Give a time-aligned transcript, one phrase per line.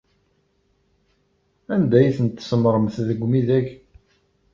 [1.73, 3.67] Anda ay ten-tsemmṛemt deg umidag?